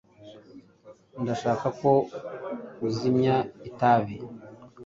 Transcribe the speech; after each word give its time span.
Ndashaka 1.21 1.67
ko 1.79 1.91
uzimya 2.87 3.37
itabi. 3.69 4.15